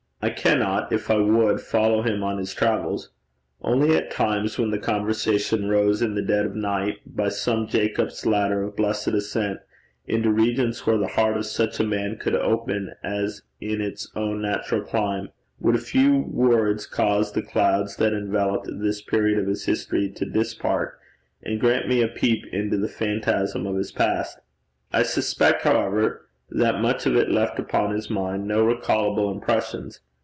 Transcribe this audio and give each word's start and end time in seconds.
I 0.23 0.29
cannot, 0.29 0.93
if 0.93 1.09
I 1.09 1.17
would, 1.17 1.61
follow 1.61 2.03
him 2.03 2.23
on 2.23 2.37
his 2.37 2.53
travels. 2.53 3.09
Only 3.63 3.95
at 3.97 4.11
times, 4.11 4.59
when 4.59 4.69
the 4.69 4.77
conversation 4.77 5.67
rose 5.67 5.99
in 6.03 6.13
the 6.13 6.21
dead 6.21 6.45
of 6.45 6.55
night, 6.55 6.99
by 7.07 7.29
some 7.29 7.65
Jacob's 7.65 8.23
ladder 8.23 8.61
of 8.61 8.75
blessed 8.75 9.07
ascent, 9.07 9.61
into 10.05 10.29
regions 10.31 10.85
where 10.85 10.99
the 10.99 11.07
heart 11.07 11.37
of 11.37 11.47
such 11.47 11.79
a 11.79 11.83
man 11.83 12.17
could 12.17 12.35
open 12.35 12.91
as 13.01 13.41
in 13.59 13.81
its 13.81 14.11
own 14.15 14.43
natural 14.43 14.83
clime, 14.83 15.29
would 15.59 15.73
a 15.73 15.79
few 15.79 16.15
words 16.19 16.85
cause 16.85 17.31
the 17.31 17.41
clouds 17.41 17.95
that 17.95 18.13
enveloped 18.13 18.69
this 18.71 19.01
period 19.01 19.39
of 19.39 19.47
his 19.47 19.65
history 19.65 20.07
to 20.07 20.23
dispart, 20.29 20.99
and 21.41 21.59
grant 21.59 21.87
me 21.87 22.03
a 22.03 22.07
peep 22.07 22.45
into 22.53 22.77
the 22.77 22.87
phantasm 22.87 23.65
of 23.65 23.75
his 23.75 23.91
past. 23.91 24.37
I 24.93 25.01
suspect, 25.01 25.63
however, 25.63 26.27
that 26.51 26.79
much 26.79 27.07
of 27.07 27.15
it 27.15 27.31
left 27.31 27.57
upon 27.57 27.95
his 27.95 28.07
mind 28.11 28.47
no 28.47 28.63
recallable 28.63 29.33
impressions. 29.33 29.99